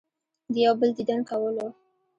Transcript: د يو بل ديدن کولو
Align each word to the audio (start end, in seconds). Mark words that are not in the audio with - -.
د 0.53 0.55
يو 0.65 0.73
بل 0.79 0.89
ديدن 0.97 1.19
کولو 1.29 1.67